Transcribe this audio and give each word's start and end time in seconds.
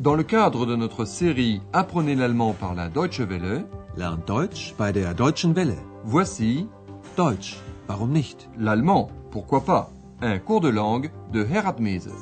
Dans 0.00 0.14
le 0.14 0.22
cadre 0.22 0.64
de 0.64 0.76
notre 0.76 1.04
série 1.04 1.60
Apprenez 1.72 2.14
l'allemand 2.14 2.52
par 2.52 2.72
la 2.76 2.88
Deutsche 2.88 3.20
Welle, 3.20 3.66
Lernt 3.96 4.28
Deutsch 4.28 4.72
bei 4.78 4.92
der 4.92 5.12
Deutschen 5.12 5.56
Welle. 5.56 5.76
voici 6.04 6.68
Deutsch, 7.16 7.56
warum 7.88 8.12
nicht? 8.12 8.48
l'allemand, 8.56 9.10
pourquoi 9.32 9.64
pas, 9.64 9.90
un 10.22 10.38
cours 10.38 10.60
de 10.60 10.68
langue 10.68 11.10
de 11.32 11.44
Herat 11.44 11.80
Mese. 11.80 12.12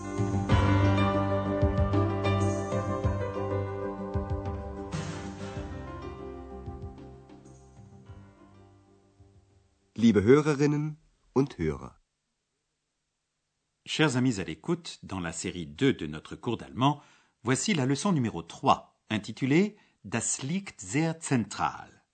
Liebe 9.96 10.22
Hörerinnen 10.22 10.96
und 11.34 11.58
Hörer. 11.58 11.92
Chers 13.84 14.16
amis 14.16 14.40
à 14.40 14.44
l'écoute, 14.44 14.98
dans 15.02 15.20
la 15.20 15.32
série 15.32 15.66
2 15.66 15.92
de 15.92 16.06
notre 16.06 16.36
cours 16.36 16.56
d'allemand, 16.56 17.00
voici 17.42 17.74
la 17.74 17.86
leçon 17.86 18.12
numéro 18.12 18.42
3, 18.42 18.96
intitulée 19.10 19.76
Das 20.04 20.42
liegt 20.42 20.80
sehr 20.80 21.14
zentral. 21.20 22.04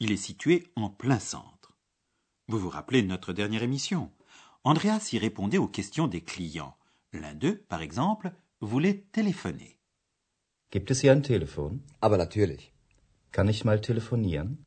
Il 0.00 0.12
est 0.12 0.16
situé 0.16 0.70
en 0.76 0.90
plein 0.90 1.18
centre. 1.18 1.76
Vous 2.48 2.58
vous 2.58 2.68
rappelez 2.68 3.02
de 3.02 3.06
notre 3.08 3.32
dernière 3.32 3.62
émission? 3.62 4.12
Andreas 4.64 5.10
y 5.12 5.18
répondait 5.18 5.58
aux 5.58 5.68
questions 5.68 6.08
des 6.08 6.22
clients. 6.22 6.76
L'un 7.12 7.34
d'eux, 7.34 7.64
par 7.68 7.82
exemple, 7.82 8.32
voulait 8.60 9.06
téléphoner. 9.12 9.78
Gibt 10.70 10.90
es 10.90 11.02
hier 11.02 11.12
ein 11.12 11.22
Telefon? 11.22 11.80
Aber 12.00 12.18
natürlich. 12.18 12.72
Kann 13.32 13.48
ich 13.48 13.64
mal 13.64 13.80
telefonieren? 13.80 14.58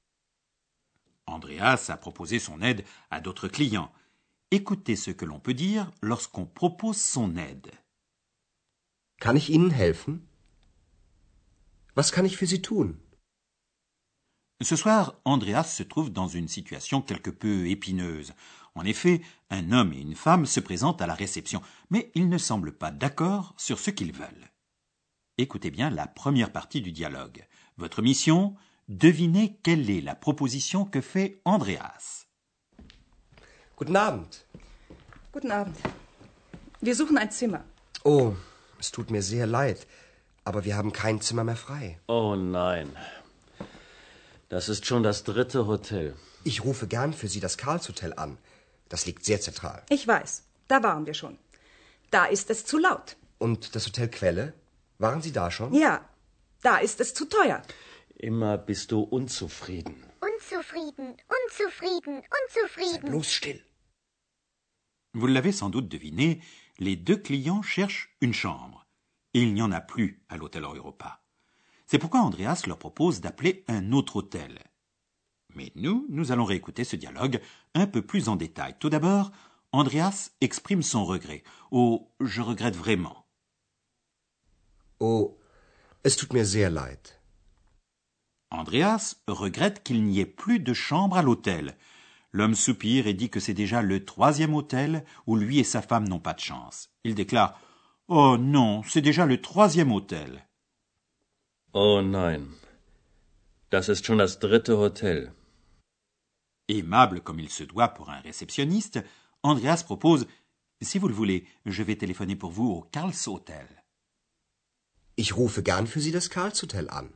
Andreas 1.27 1.89
a 1.89 1.97
proposé 1.97 2.39
son 2.39 2.61
aide 2.61 2.83
à 3.11 3.21
d'autres 3.21 3.47
clients. 3.47 3.91
Écoutez 4.51 4.95
ce 4.95 5.11
que 5.11 5.25
l'on 5.25 5.39
peut 5.39 5.53
dire 5.53 5.91
lorsqu'on 6.01 6.45
propose 6.45 6.97
son 6.97 7.35
aide. 7.35 7.69
Kann 9.19 9.35
ich 9.35 9.49
Ihnen 9.49 9.71
helfen? 9.71 10.27
Was 11.93 12.11
kann 12.11 12.25
ich 12.25 12.37
für 12.37 12.47
Sie 12.47 12.61
tun? 12.61 13.01
Ce 14.61 14.75
soir, 14.75 15.19
Andreas 15.23 15.75
se 15.77 15.83
trouve 15.83 16.11
dans 16.11 16.27
une 16.27 16.47
situation 16.47 17.01
quelque 17.01 17.29
peu 17.29 17.67
épineuse. 17.67 18.33
En 18.75 18.85
effet, 18.85 19.21
un 19.49 19.71
homme 19.71 19.93
et 19.93 20.01
une 20.01 20.15
femme 20.15 20.45
se 20.45 20.59
présentent 20.59 21.01
à 21.01 21.07
la 21.07 21.15
réception, 21.15 21.61
mais 21.89 22.11
ils 22.13 22.29
ne 22.29 22.37
semblent 22.37 22.77
pas 22.77 22.91
d'accord 22.91 23.53
sur 23.57 23.79
ce 23.79 23.89
qu'ils 23.91 24.13
veulent. 24.13 24.49
Écoutez 25.37 25.71
bien 25.71 25.89
la 25.89 26.07
première 26.07 26.51
partie 26.51 26.81
du 26.81 26.91
dialogue. 26.91 27.45
Votre 27.77 28.01
mission, 28.01 28.55
devinez 28.89 29.57
quelle 29.63 29.89
est 29.89 30.01
la 30.01 30.15
proposition 30.15 30.85
que 30.85 31.01
fait 31.01 31.41
Andreas. 31.45 32.27
Guten 33.77 33.95
Abend. 33.95 34.45
Guten 35.33 35.51
Abend. 35.51 35.75
Wir 36.81 36.95
suchen 36.95 37.17
ein 37.17 37.31
Zimmer. 37.31 37.63
Oh, 38.03 38.33
es 38.79 38.91
tut 38.91 39.11
mir 39.11 39.21
sehr 39.21 39.45
leid, 39.47 39.85
aber 40.43 40.65
wir 40.65 40.75
haben 40.75 40.91
kein 40.93 41.21
Zimmer 41.21 41.43
mehr 41.43 41.55
frei. 41.55 41.99
Oh 42.07 42.35
nein. 42.35 42.95
Das 44.49 44.69
ist 44.69 44.85
schon 44.85 45.03
das 45.03 45.23
dritte 45.23 45.67
Hotel. 45.67 46.15
Ich 46.43 46.63
rufe 46.63 46.87
gern 46.87 47.13
für 47.13 47.27
Sie 47.27 47.39
das 47.39 47.57
Karlshotel 47.57 48.13
an. 48.13 48.37
Das 48.87 49.05
liegt 49.05 49.23
sehr 49.25 49.39
zentral. 49.39 49.83
Ich 49.89 50.07
weiß, 50.07 50.43
da 50.67 50.81
waren 50.81 51.05
wir 51.05 51.13
schon. 51.13 51.37
Da 52.09 52.25
ist 52.25 52.49
es 52.49 52.65
zu 52.65 52.77
laut. 52.79 53.17
Und 53.37 53.75
das 53.75 53.85
Hotel 53.85 54.09
Quelle? 54.09 54.53
Waren 54.97 55.21
Sie 55.21 55.31
da 55.31 55.51
schon? 55.51 55.73
Ja, 55.73 56.03
da 56.61 56.77
ist 56.77 56.99
es 56.99 57.13
zu 57.13 57.25
teuer. 57.25 57.61
Immer 58.15 58.57
bist 58.57 58.91
du 58.91 59.01
unzufrieden. 59.01 60.03
Unzufrieden, 60.19 61.15
unzufrieden, 61.37 62.23
unzufrieden. 62.39 63.09
Bloß 63.11 63.31
still. 63.31 63.61
Vous 65.13 65.27
l'avez 65.27 65.53
sans 65.53 65.69
doute 65.69 65.89
deviné, 65.89 66.41
les 66.79 66.95
deux 66.95 67.17
clients 67.17 67.61
cherchent 67.61 68.15
une 68.21 68.33
chambre. 68.33 68.87
Et 69.33 69.43
il 69.43 69.53
n'y 69.53 69.61
en 69.61 69.71
a 69.71 69.81
plus 69.81 70.23
à 70.29 70.37
l'hôtel 70.37 70.63
Europa. 70.63 71.21
C'est 71.85 71.99
pourquoi 71.99 72.21
Andreas 72.21 72.63
leur 72.67 72.79
propose 72.79 73.21
d'appeler 73.21 73.63
un 73.67 73.91
autre 73.91 74.17
hôtel. 74.17 74.59
Mais 75.55 75.71
nous, 75.75 76.05
nous 76.09 76.31
allons 76.31 76.45
réécouter 76.45 76.83
ce 76.83 76.95
dialogue 76.95 77.41
un 77.73 77.87
peu 77.87 78.01
plus 78.01 78.29
en 78.29 78.35
détail. 78.35 78.75
Tout 78.79 78.89
d'abord, 78.89 79.31
Andreas 79.71 80.31
exprime 80.41 80.81
son 80.81 81.05
regret. 81.05 81.43
Oh, 81.71 82.11
je 82.19 82.41
regrette 82.41 82.75
vraiment. 82.75 83.25
Oh, 84.99 85.37
es 86.03 86.15
tut 86.15 86.33
mir 86.33 86.45
sehr 86.45 86.69
leid. 86.69 87.19
Andreas 88.51 89.15
regrette 89.27 89.83
qu'il 89.83 90.03
n'y 90.03 90.19
ait 90.19 90.25
plus 90.25 90.59
de 90.59 90.73
chambre 90.73 91.17
à 91.17 91.21
l'hôtel. 91.21 91.77
L'homme 92.31 92.55
soupire 92.55 93.07
et 93.07 93.13
dit 93.13 93.29
que 93.29 93.39
c'est 93.39 93.53
déjà 93.53 93.81
le 93.81 94.05
troisième 94.05 94.53
hôtel 94.53 95.03
où 95.25 95.35
lui 95.35 95.59
et 95.59 95.63
sa 95.63 95.81
femme 95.81 96.07
n'ont 96.07 96.19
pas 96.19 96.33
de 96.33 96.39
chance. 96.39 96.89
Il 97.03 97.15
déclare 97.15 97.59
Oh 98.07 98.37
non, 98.37 98.83
c'est 98.83 99.01
déjà 99.01 99.25
le 99.25 99.41
troisième 99.41 99.91
hôtel. 99.91 100.47
Oh 101.73 102.01
nein. 102.01 102.47
Das 103.71 103.87
ist 103.89 104.05
schon 104.05 104.17
das 104.17 104.39
dritte 104.39 104.69
Hotel. 104.69 105.31
Aimable 106.67 107.21
comme 107.21 107.39
il 107.39 107.49
se 107.49 107.63
doit 107.63 107.89
pour 107.89 108.09
un 108.09 108.19
réceptionniste, 108.19 108.99
Andreas 109.43 109.83
propose 109.83 110.27
Si 110.81 110.97
vous 110.97 111.07
le 111.07 111.13
voulez, 111.13 111.45
je 111.65 111.83
vais 111.83 111.95
téléphoner 111.95 112.35
pour 112.35 112.51
vous 112.51 112.67
au 112.67 112.81
Karls 112.91 113.27
Hotel. 113.27 113.67
Ich 115.17 115.35
rufe 115.35 115.61
gern 115.61 115.85
für 115.85 115.99
Sie 115.99 116.11
das 116.11 116.29
Karlshotel 116.29 116.87
an. 116.91 117.09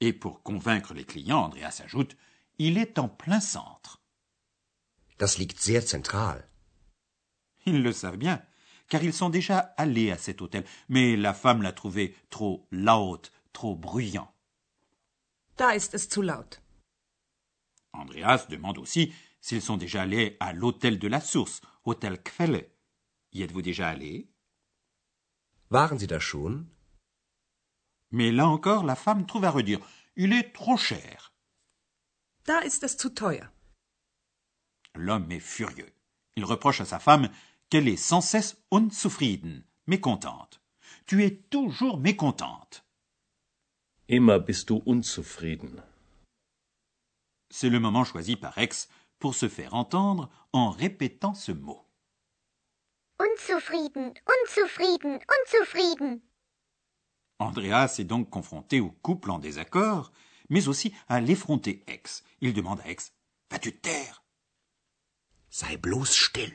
Et 0.00 0.12
pour 0.12 0.42
convaincre 0.42 0.94
les 0.94 1.04
clients, 1.04 1.44
Andreas 1.44 1.82
ajoute 1.84 2.16
Il 2.58 2.78
est 2.78 2.98
en 2.98 3.08
plein 3.08 3.40
centre. 3.40 4.00
Das 5.18 5.38
liegt 5.38 5.60
sehr 5.60 5.82
zentral. 5.82 6.48
Ils 7.66 7.82
le 7.82 7.92
savent 7.92 8.16
bien, 8.16 8.42
car 8.88 9.02
ils 9.02 9.12
sont 9.12 9.30
déjà 9.30 9.58
allés 9.76 10.10
à 10.10 10.18
cet 10.18 10.40
hôtel, 10.40 10.64
mais 10.88 11.16
la 11.16 11.34
femme 11.34 11.62
l'a 11.62 11.72
trouvé 11.72 12.14
trop 12.30 12.66
laut, 12.70 13.22
trop 13.52 13.74
bruyant. 13.74 14.32
Da 15.56 15.74
ist 15.74 15.94
es 15.94 16.08
zu 16.08 16.22
laut. 16.22 16.60
Andreas 17.92 18.46
demande 18.48 18.78
aussi 18.78 19.12
s'ils 19.40 19.62
sont 19.62 19.76
déjà 19.76 20.02
allés 20.02 20.36
à 20.40 20.52
l'hôtel 20.52 20.98
de 20.98 21.08
la 21.08 21.20
source, 21.20 21.60
hôtel 21.84 22.22
Quelle. 22.22 22.68
Y 23.32 23.42
êtes-vous 23.42 23.62
déjà 23.62 23.88
allé? 23.88 24.28
Waren 25.70 25.98
Sie 25.98 26.06
da 26.06 26.20
schon? 26.20 26.66
Mais 28.10 28.30
là 28.32 28.48
encore, 28.48 28.84
la 28.84 28.96
femme 28.96 29.26
trouve 29.26 29.44
à 29.44 29.50
redire 29.50 29.80
Il 30.16 30.32
est 30.32 30.52
trop 30.52 30.76
cher. 30.76 31.32
Da 32.46 32.60
ist 32.60 32.84
es 32.84 32.96
zu 32.96 33.10
teuer. 33.10 33.50
L'homme 34.94 35.32
est 35.32 35.40
furieux. 35.40 35.92
Il 36.36 36.44
reproche 36.44 36.80
à 36.80 36.84
sa 36.84 37.00
femme 37.00 37.28
qu'elle 37.70 37.88
est 37.88 37.96
sans 37.96 38.20
cesse 38.20 38.56
unzufrieden, 38.70 39.64
mécontente. 39.86 40.60
Tu 41.06 41.24
es 41.24 41.36
toujours 41.50 41.98
mécontente. 41.98 42.84
Immer 44.08 44.38
bist 44.38 44.68
du 44.68 44.80
unzufrieden. 44.86 45.82
C'est 47.50 47.68
le 47.68 47.80
moment 47.80 48.04
choisi 48.04 48.36
par 48.36 48.54
Rex 48.54 48.88
pour 49.18 49.34
se 49.34 49.48
faire 49.48 49.74
entendre 49.74 50.30
en 50.52 50.70
répétant 50.70 51.34
ce 51.34 51.50
mot. 51.50 51.84
Unzufrieden, 53.18 54.12
unzufrieden, 54.26 55.18
unzufrieden. 55.28 56.20
Andreas 57.40 57.96
est 57.98 58.04
donc 58.04 58.30
confronté 58.30 58.80
au 58.80 58.90
couple 58.90 59.30
en 59.30 59.38
désaccord, 59.38 60.12
mais 60.48 60.68
aussi 60.68 60.92
à 61.08 61.20
l'effronté 61.20 61.84
Ex. 61.86 62.22
Il 62.40 62.52
demande 62.52 62.80
à 62.80 62.88
Ex 62.88 63.12
Vas-tu 63.50 63.72
te 63.72 63.80
taire? 63.88 64.24
Sei 65.50 65.76
bloß 65.76 66.10
still. 66.10 66.54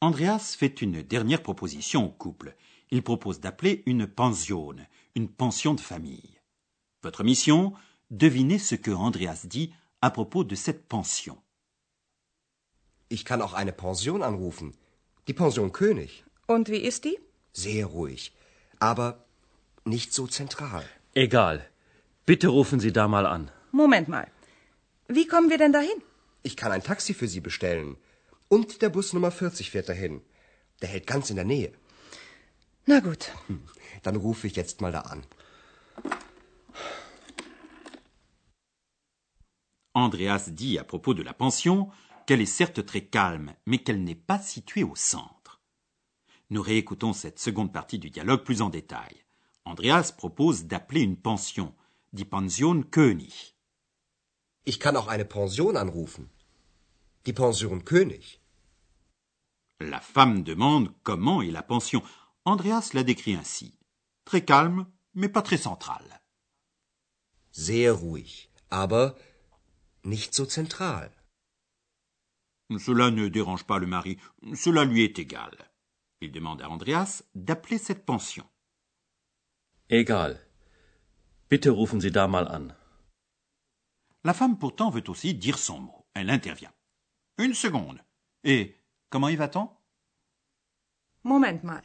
Andreas 0.00 0.54
fait 0.58 0.82
une 0.82 1.02
dernière 1.02 1.42
proposition 1.42 2.04
au 2.06 2.10
couple. 2.10 2.56
Il 2.90 3.02
propose 3.02 3.40
d'appeler 3.40 3.82
une 3.86 4.06
pension, 4.06 4.74
une 5.14 5.28
pension 5.28 5.74
de 5.74 5.80
famille. 5.80 6.38
Votre 7.02 7.24
mission? 7.24 7.72
Devinez 8.10 8.58
ce 8.58 8.74
que 8.74 8.90
Andreas 8.90 9.46
dit 9.46 9.72
à 10.02 10.10
propos 10.10 10.44
de 10.44 10.54
cette 10.54 10.86
pension. 10.88 11.38
Ich 13.08 13.24
kann 13.24 13.40
auch 13.40 13.54
eine 13.54 13.72
Pension 13.72 14.22
anrufen. 14.22 14.74
Die 15.26 15.32
Pension 15.32 15.72
König. 15.72 16.24
Und 16.46 16.68
wie 16.68 16.82
ist 16.90 17.04
die? 17.04 17.18
Sehr 17.52 17.86
ruhig. 17.86 18.32
Aber 18.78 19.24
nicht 19.84 20.12
so 20.12 20.26
zentral. 20.26 20.84
Egal. 21.14 21.66
Bitte 22.26 22.48
rufen 22.48 22.80
Sie 22.80 22.92
da 22.92 23.06
mal 23.06 23.26
an. 23.26 23.50
Moment 23.70 24.08
mal. 24.08 24.26
Wie 25.08 25.26
kommen 25.26 25.50
wir 25.50 25.58
denn 25.58 25.72
dahin? 25.72 26.02
Ich 26.42 26.56
kann 26.56 26.72
ein 26.72 26.82
Taxi 26.82 27.12
für 27.12 27.28
Sie 27.28 27.40
bestellen. 27.40 27.96
Und 28.48 28.80
der 28.80 28.88
Bus 28.88 29.12
Nummer 29.12 29.30
40 29.30 29.70
fährt 29.70 29.90
dahin. 29.90 30.22
Der 30.80 30.88
hält 30.88 31.06
ganz 31.06 31.28
in 31.28 31.36
der 31.36 31.44
Nähe. 31.44 31.72
Na 32.86 33.00
gut. 33.00 33.30
Dann 34.02 34.16
rufe 34.16 34.46
ich 34.46 34.56
jetzt 34.56 34.80
mal 34.80 34.92
da 34.92 35.00
an. 35.00 35.22
Andreas 39.92 40.48
dit 40.48 40.78
à 40.78 40.84
propos 40.84 41.14
de 41.14 41.22
la 41.22 41.34
pension 41.34 41.90
qu'elle 42.26 42.40
est 42.40 42.46
certes 42.46 42.84
très 42.86 43.02
calme, 43.02 43.54
mais 43.66 43.78
qu'elle 43.78 44.02
n'est 44.02 44.26
pas 44.26 44.38
située 44.38 44.82
au 44.82 44.96
centre. 44.96 45.60
Nous 46.48 46.62
réécoutons 46.62 47.12
cette 47.12 47.38
seconde 47.38 47.72
partie 47.72 47.98
du 47.98 48.10
dialogue 48.10 48.44
plus 48.44 48.62
en 48.62 48.70
détail. 48.70 49.14
Andreas 49.64 50.12
propose 50.16 50.64
d'appeler 50.64 51.02
une 51.02 51.16
pension, 51.16 51.74
die 52.14 52.24
Pension 52.24 52.90
König. 52.92 53.56
Ich 54.64 54.78
kann 54.78 54.96
auch 54.96 55.08
eine 55.08 55.24
Pension 55.24 55.76
anrufen. 55.76 56.30
Die 57.26 57.32
Pension 57.32 57.84
König. 57.84 58.40
La 59.80 60.00
femme 60.00 60.44
demande 60.44 60.94
comment 61.02 61.42
est 61.42 61.50
la 61.50 61.62
pension. 61.62 62.02
Andreas 62.44 62.92
l'a 62.92 63.02
décrit 63.02 63.34
ainsi. 63.34 63.76
Très 64.24 64.44
calme, 64.44 64.86
mais 65.14 65.28
pas 65.28 65.42
très 65.42 65.58
central. 65.58 66.04
Sehr 67.50 67.92
ruhig, 67.92 68.48
aber 68.70 69.16
nicht 70.04 70.34
so 70.34 70.44
zentral. 70.44 71.10
Cela 72.78 73.10
ne 73.10 73.28
dérange 73.28 73.64
pas 73.64 73.80
le 73.80 73.88
mari, 73.88 74.18
cela 74.54 74.84
lui 74.84 75.02
est 75.02 75.18
égal. 75.18 75.52
Il 76.20 76.30
demande 76.30 76.62
à 76.62 76.70
Andreas 76.70 77.24
d'appeler 77.34 77.78
cette 77.78 78.06
pension. 78.06 78.48
Egal. 79.88 80.43
Bitte 81.48 81.70
rufen 81.70 82.00
Sie 82.00 82.10
da 82.10 82.26
mal 82.26 82.48
an. 82.48 82.72
La 84.24 84.32
femme 84.34 84.58
pourtant 84.58 84.90
veut 84.90 85.08
aussi 85.08 85.34
dire 85.34 85.58
son 85.58 85.80
mot. 85.80 86.06
Elle 86.14 86.30
intervient. 86.30 86.72
Une 87.38 87.54
seconde. 87.54 88.00
Et 88.42 88.74
comment 89.10 89.28
y 89.28 89.36
va-t-on? 89.36 89.68
Moment 91.22 91.62
mal. 91.62 91.82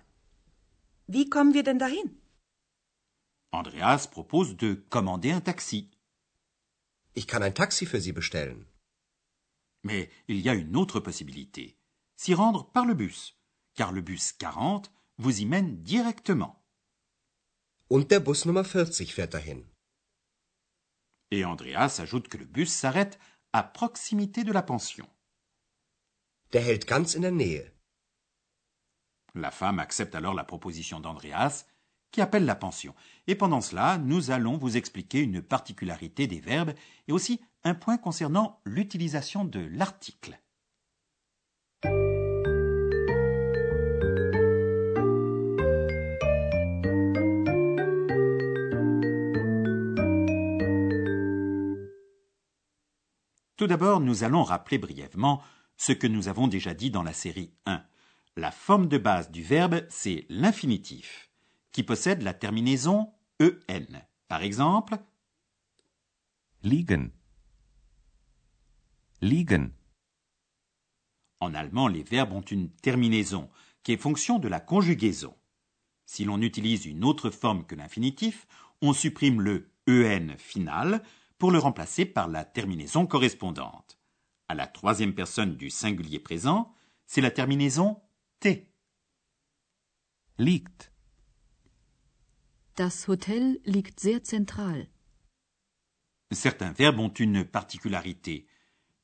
Wie 1.08 1.30
kommen 1.30 1.54
wir 1.54 1.64
denn 1.64 1.80
dahin? 1.80 2.16
Andreas 3.52 4.08
propose 4.08 4.56
de 4.56 4.76
commander 4.90 5.36
un 5.36 5.42
taxi. 5.42 5.90
Ich 7.16 7.28
kann 7.28 7.42
ein 7.44 7.56
Taxi 7.56 7.86
für 7.86 8.00
Sie 8.00 8.14
bestellen. 8.14 8.66
Mais 9.84 10.10
il 10.28 10.40
y 10.40 10.50
a 10.50 10.54
une 10.54 10.76
autre 10.78 11.00
possibilité. 11.00 11.78
S'y 12.16 12.34
rendre 12.34 12.72
par 12.72 12.86
le 12.86 12.94
bus. 12.94 13.36
Car 13.76 13.92
le 13.92 14.02
bus 14.02 14.34
40 14.34 14.92
vous 15.18 15.42
y 15.42 15.46
mène 15.46 15.82
directement. 15.84 16.59
Und 17.92 18.12
der 18.12 18.20
Bus 18.20 18.46
Nummer 18.46 18.64
40 18.64 19.16
fährt 19.16 19.34
dahin. 19.34 19.66
Et 21.32 21.44
Andreas 21.44 22.00
ajoute 22.00 22.28
que 22.28 22.38
le 22.38 22.46
bus 22.46 22.72
s'arrête 22.72 23.18
à 23.52 23.64
proximité 23.64 24.44
de 24.44 24.52
la 24.52 24.62
pension. 24.62 25.08
Der 26.54 26.62
hält 26.62 26.86
ganz 26.86 27.16
in 27.16 27.22
der 27.22 27.32
Nähe. 27.32 27.72
La 29.34 29.50
femme 29.50 29.80
accepte 29.80 30.14
alors 30.14 30.36
la 30.36 30.44
proposition 30.44 31.00
d'Andreas, 31.00 31.66
qui 32.12 32.22
appelle 32.22 32.46
la 32.46 32.56
pension. 32.56 32.94
Et 33.26 33.36
pendant 33.36 33.62
cela, 33.62 33.98
nous 33.98 34.30
allons 34.30 34.58
vous 34.58 34.78
expliquer 34.78 35.22
une 35.22 35.42
particularité 35.42 36.28
des 36.28 36.40
verbes 36.40 36.76
et 37.08 37.12
aussi 37.12 37.42
un 37.64 37.74
point 37.74 37.98
concernant 37.98 38.62
l'utilisation 38.66 39.46
de 39.46 39.62
l'article. 39.62 40.40
Tout 53.60 53.68
d'abord, 53.68 54.00
nous 54.00 54.24
allons 54.24 54.44
rappeler 54.44 54.78
brièvement 54.78 55.44
ce 55.76 55.92
que 55.92 56.08
nous 56.08 56.30
avons 56.30 56.48
déjà 56.48 56.74
dit 56.74 56.92
dans 56.92 57.04
la 57.04 57.12
série 57.12 57.52
1. 57.66 57.84
La 58.38 58.52
forme 58.52 58.88
de 58.88 58.98
base 58.98 59.32
du 59.32 59.44
verbe, 59.44 59.86
c'est 59.90 60.26
l'infinitif, 60.30 61.30
qui 61.74 61.84
possède 61.84 62.22
la 62.22 62.34
terminaison 62.34 63.12
en. 63.42 64.08
Par 64.30 64.44
exemple, 64.44 64.96
Liegen. 66.64 67.12
Liegen. 69.20 69.72
en 71.42 71.54
allemand, 71.54 71.90
les 71.90 72.04
verbes 72.04 72.32
ont 72.32 72.40
une 72.40 72.72
terminaison 72.72 73.50
qui 73.84 73.92
est 73.92 73.98
fonction 73.98 74.40
de 74.40 74.48
la 74.48 74.62
conjugaison. 74.62 75.36
Si 76.06 76.24
l'on 76.24 76.42
utilise 76.42 76.86
une 76.86 77.04
autre 77.04 77.30
forme 77.30 77.66
que 77.66 77.76
l'infinitif, 77.76 78.48
on 78.82 78.94
supprime 78.94 79.42
le 79.42 79.70
en 79.86 80.38
final 80.38 81.04
pour 81.40 81.52
le 81.52 81.58
remplacer 81.58 82.06
par 82.06 82.28
la 82.28 82.46
terminaison 82.46 83.08
correspondante. 83.08 83.98
À 84.48 84.56
la 84.56 84.68
troisième 84.68 85.16
personne 85.16 85.56
du 85.56 85.70
singulier 85.70 86.20
présent, 86.20 86.74
c'est 87.08 87.22
la 87.22 87.32
terminaison 87.32 88.02
t. 88.40 88.72
Liegt. 90.38 90.92
Das 92.76 93.10
Hotel 93.10 93.60
liegt 93.66 94.00
sehr 94.00 94.20
zentral. 94.24 94.88
Certains 96.32 96.72
verbes 96.72 97.00
ont 97.00 97.14
une 97.14 97.44
particularité. 97.44 98.48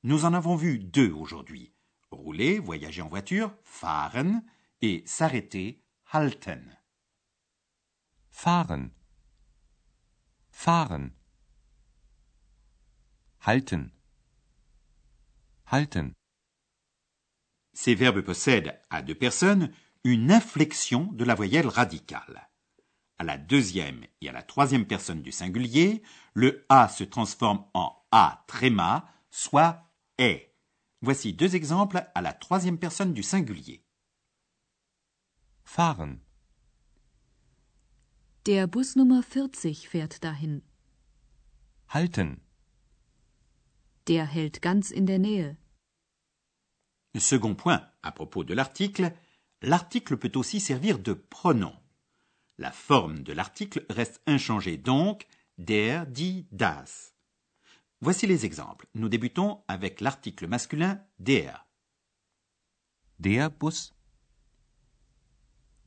Nous 0.04 0.26
en 0.26 0.34
avons 0.34 0.56
vu 0.56 0.80
deux 0.80 1.12
aujourd'hui. 1.12 1.74
Rouler, 2.12 2.60
voyager 2.60 3.02
en 3.02 3.10
voiture, 3.10 3.52
fahren, 3.64 4.44
et 4.82 5.04
s'arrêter, 5.06 5.84
halten. 6.12 6.78
Fahren. 8.30 8.92
Fahren. 10.52 11.12
Halten. 13.48 13.92
Halten. 15.68 16.14
Ces 17.74 17.94
verbes 17.94 18.22
possèdent, 18.22 18.82
à 18.90 19.04
deux 19.04 19.14
personnes, 19.14 19.72
une 20.04 20.32
inflexion 20.32 21.12
de 21.12 21.24
la 21.24 21.36
voyelle 21.36 21.68
radicale. 21.68 22.50
À 23.20 23.24
la 23.24 23.38
deuxième 23.38 24.04
et 24.22 24.30
à 24.30 24.32
la 24.32 24.42
troisième 24.42 24.88
personne 24.88 25.22
du 25.22 25.32
singulier, 25.32 26.02
le 26.34 26.66
A 26.70 26.88
se 26.88 27.04
transforme 27.04 27.64
en 27.76 27.96
A 28.12 28.44
tréma, 28.48 29.08
soit 29.30 29.92
est. 30.18 30.56
Voici 31.02 31.32
deux 31.34 31.56
exemples 31.56 32.04
à 32.16 32.22
la 32.24 32.34
troisième 32.34 32.80
personne 32.80 33.14
du 33.14 33.22
singulier. 33.22 33.86
Fahren. 35.64 36.18
Der 38.46 38.68
Bus 38.68 38.96
Nummer 38.96 39.22
40 39.22 39.86
fährt 39.86 40.24
dahin. 40.24 40.62
Halten. 41.90 42.40
Der 44.08 44.26
hält 44.26 44.62
ganz 44.62 44.92
in 44.92 45.06
der 45.06 45.20
Nähe. 45.20 45.58
Second 47.18 47.56
point, 47.56 47.82
à 48.04 48.12
propos 48.12 48.44
de 48.44 48.54
l'article, 48.54 49.14
l'article 49.62 50.18
peut 50.18 50.32
aussi 50.36 50.60
servir 50.60 51.00
de 51.00 51.14
pronom. 51.14 51.74
La 52.58 52.72
forme 52.72 53.24
de 53.24 53.34
l'article 53.34 53.86
reste 53.90 54.22
inchangée 54.28 54.78
donc, 54.78 55.26
der, 55.58 56.06
die, 56.06 56.48
das. 56.52 57.14
Voici 58.02 58.28
les 58.28 58.46
exemples. 58.46 58.88
Nous 58.94 59.10
débutons 59.10 59.64
avec 59.68 60.02
l'article 60.02 60.48
masculin 60.48 61.02
der. 61.20 61.66
Der 63.20 63.50
Bus. 63.50 63.94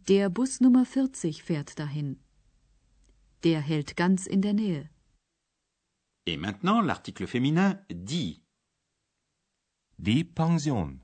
Der 0.09 0.31
Bus 0.31 0.61
Nummer 0.61 0.87
40 0.87 1.43
fährt 1.43 1.79
dahin. 1.79 2.19
Der 3.45 3.61
hält 3.61 3.97
ganz 3.97 4.27
in 4.27 4.41
der 4.41 4.55
Nähe. 4.55 4.91
Et 6.31 6.37
maintenant 6.37 6.83
l'article 6.83 7.27
féminin 7.27 7.79
die. 7.91 8.43
Die 9.97 10.25
Pension. 10.25 11.01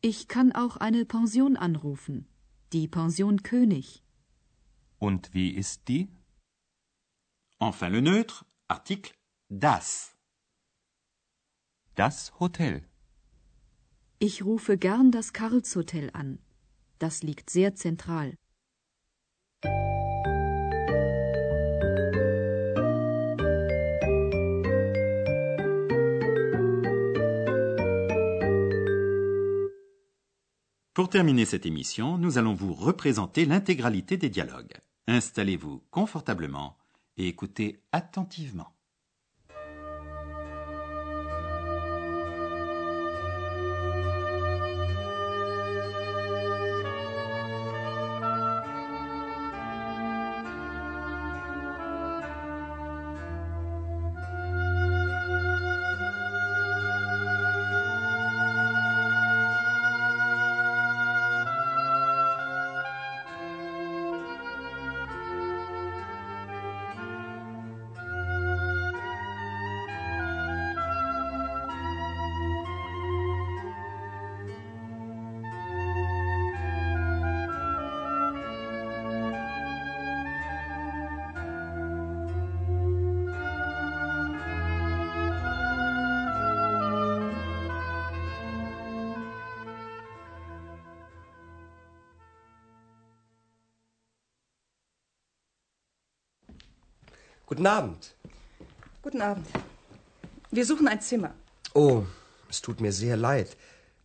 Ich 0.00 0.26
kann 0.26 0.50
auch 0.50 0.76
eine 0.78 1.04
Pension 1.04 1.56
anrufen. 1.56 2.26
Die 2.72 2.88
Pension 2.88 3.44
König. 3.44 4.02
Und 4.98 5.32
wie 5.32 5.50
ist 5.50 5.86
die? 5.86 6.08
Enfin 7.60 7.92
le 7.92 8.02
neutre, 8.02 8.44
article 8.66 9.14
das. 9.48 10.16
Das 11.94 12.32
Hotel. 12.40 12.82
Ich 14.18 14.44
rufe 14.44 14.76
gern 14.76 15.12
das 15.12 15.32
Karlshotel 15.32 16.10
an. 16.14 16.40
Das 16.98 17.22
liegt 17.22 17.50
sehr 17.50 17.76
zentral. 17.76 18.36
Pour 30.96 31.10
terminer 31.10 31.44
cette 31.44 31.66
émission, 31.66 32.16
nous 32.16 32.38
allons 32.38 32.54
vous 32.54 32.72
représenter 32.72 33.44
l'intégralité 33.44 34.16
des 34.16 34.30
dialogues. 34.30 34.72
Installez-vous 35.08 35.82
confortablement 35.90 36.78
et 37.18 37.28
écoutez 37.28 37.82
attentivement. 37.92 38.75
Guten 97.46 97.66
Abend. 97.68 98.12
Guten 99.02 99.22
Abend. 99.22 99.46
Wir 100.50 100.66
suchen 100.66 100.88
ein 100.88 101.00
Zimmer. 101.00 101.32
Oh, 101.74 102.02
es 102.50 102.60
tut 102.60 102.80
mir 102.80 102.90
sehr 102.90 103.16
leid, 103.16 103.56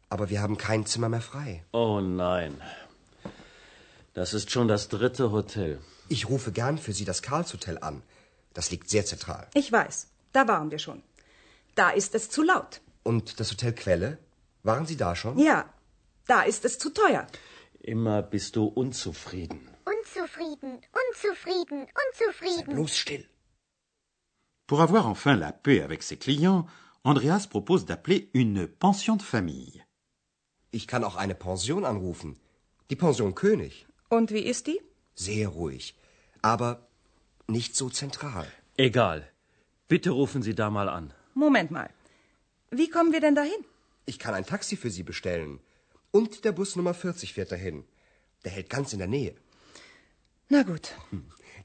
aber 0.09 0.29
wir 0.29 0.43
haben 0.43 0.57
kein 0.57 0.85
Zimmer 0.85 1.09
mehr 1.09 1.21
frei. 1.21 1.63
Oh 1.71 1.99
nein. 2.01 2.61
Das 4.13 4.35
ist 4.35 4.51
schon 4.51 4.67
das 4.67 4.89
dritte 4.89 5.31
Hotel. 5.31 5.79
Ich 6.07 6.29
rufe 6.29 6.51
gern 6.51 6.77
für 6.77 6.93
Sie 6.93 7.03
das 7.03 7.23
Karlshotel 7.23 7.79
an. 7.79 8.03
Das 8.53 8.69
liegt 8.69 8.91
sehr 8.91 9.05
zentral. 9.07 9.47
Ich 9.55 9.71
weiß, 9.71 10.05
da 10.33 10.47
waren 10.47 10.69
wir 10.69 10.77
schon. 10.77 11.01
Da 11.73 11.89
ist 11.89 12.13
es 12.13 12.29
zu 12.29 12.43
laut. 12.43 12.79
Und 13.01 13.39
das 13.39 13.51
Hotel 13.51 13.73
Quelle? 13.73 14.19
Waren 14.61 14.85
Sie 14.85 14.97
da 14.97 15.15
schon? 15.15 15.39
Ja, 15.39 15.65
da 16.27 16.43
ist 16.43 16.63
es 16.63 16.77
zu 16.77 16.91
teuer. 16.91 17.25
Immer 17.79 18.21
bist 18.21 18.55
du 18.55 18.65
unzufrieden. 18.65 19.70
Unzufrieden, 20.01 20.81
unzufrieden, 21.03 21.87
unzufrieden. 22.03 22.73
Bloß 22.73 22.97
still. 22.97 23.25
Pour 24.67 24.81
avoir 24.81 25.05
enfin 25.05 25.35
la 25.35 25.51
paix 25.51 25.81
avec 25.83 26.01
ses 26.01 26.17
clients, 26.17 26.65
Andreas 27.03 27.47
propose 27.47 27.85
d'appeler 27.85 28.29
une 28.33 28.67
pension 28.67 29.15
de 29.15 29.23
famille. 29.23 29.83
Ich 30.71 30.87
kann 30.87 31.03
auch 31.03 31.17
eine 31.17 31.35
Pension 31.35 31.85
anrufen. 31.85 32.39
Die 32.89 32.95
Pension 32.95 33.35
König. 33.35 33.85
Und 34.09 34.31
wie 34.31 34.45
ist 34.53 34.67
die? 34.67 34.81
Sehr 35.15 35.49
ruhig. 35.49 35.93
Aber 36.41 36.87
nicht 37.47 37.75
so 37.75 37.89
zentral. 37.89 38.47
Egal. 38.77 39.29
Bitte 39.87 40.11
rufen 40.11 40.41
Sie 40.41 40.55
da 40.55 40.69
mal 40.69 40.89
an. 40.89 41.13
Moment 41.35 41.69
mal. 41.69 41.89
Wie 42.71 42.89
kommen 42.89 43.11
wir 43.11 43.21
denn 43.21 43.35
dahin? 43.35 43.65
Ich 44.05 44.17
kann 44.17 44.33
ein 44.33 44.45
Taxi 44.45 44.77
für 44.77 44.89
Sie 44.89 45.03
bestellen. 45.03 45.59
Und 46.11 46.43
der 46.45 46.53
Bus 46.53 46.75
Nummer 46.75 46.93
40 46.93 47.33
fährt 47.33 47.51
dahin. 47.51 47.83
Der 48.45 48.51
hält 48.51 48.69
ganz 48.69 48.93
in 48.93 48.99
der 48.99 49.07
Nähe. 49.07 49.35
Na 50.51 50.63
gut. 50.63 50.93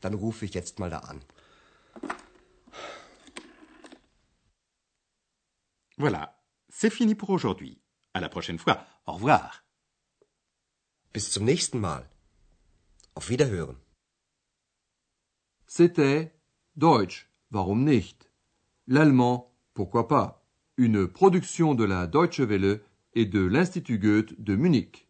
Dann 0.00 0.14
rufe 0.14 0.44
ich 0.44 0.54
jetzt 0.54 0.78
mal 0.78 0.90
da 0.90 0.98
an. 0.98 1.20
Voilà, 5.98 6.24
c'est 6.68 6.92
fini 6.92 7.16
pour 7.16 7.30
aujourd'hui. 7.30 7.80
À 8.14 8.20
la 8.20 8.28
prochaine 8.28 8.60
fois. 8.60 8.78
Au 9.06 9.14
revoir. 9.14 9.64
Bis 11.12 11.32
zum 11.32 11.44
nächsten 11.44 11.80
Mal. 11.80 12.08
Auf 13.16 13.28
Wiederhören. 13.28 13.76
C'était 15.66 16.30
Deutsch, 16.76 17.28
warum 17.50 17.82
nicht? 17.82 18.30
L'allemand, 18.86 19.50
pourquoi 19.74 20.06
pas? 20.06 20.46
Une 20.76 21.08
production 21.08 21.74
de 21.74 21.84
la 21.84 22.06
Deutsche 22.06 22.48
Welle 22.48 22.82
et 23.14 23.26
de 23.26 23.40
l'Institut 23.40 23.98
Goethe 23.98 24.40
de 24.40 24.54
Munich. 24.54 25.05